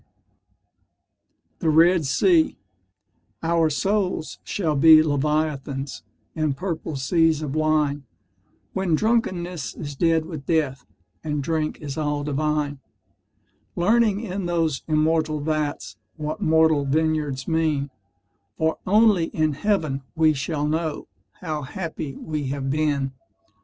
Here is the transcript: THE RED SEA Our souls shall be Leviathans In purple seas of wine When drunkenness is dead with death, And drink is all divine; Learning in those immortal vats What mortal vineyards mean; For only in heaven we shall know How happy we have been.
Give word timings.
THE 1.59 1.69
RED 1.69 2.07
SEA 2.07 2.57
Our 3.43 3.69
souls 3.69 4.39
shall 4.43 4.75
be 4.75 5.03
Leviathans 5.03 6.01
In 6.33 6.55
purple 6.55 6.95
seas 6.95 7.43
of 7.43 7.53
wine 7.53 8.05
When 8.73 8.95
drunkenness 8.95 9.75
is 9.75 9.95
dead 9.95 10.25
with 10.25 10.47
death, 10.47 10.87
And 11.23 11.43
drink 11.43 11.81
is 11.81 11.99
all 11.99 12.23
divine; 12.23 12.79
Learning 13.75 14.21
in 14.21 14.47
those 14.47 14.81
immortal 14.87 15.39
vats 15.39 15.97
What 16.15 16.41
mortal 16.41 16.83
vineyards 16.85 17.47
mean; 17.47 17.91
For 18.57 18.79
only 18.87 19.25
in 19.25 19.53
heaven 19.53 20.01
we 20.15 20.33
shall 20.33 20.65
know 20.65 21.09
How 21.41 21.61
happy 21.61 22.15
we 22.15 22.47
have 22.47 22.71
been. 22.71 23.11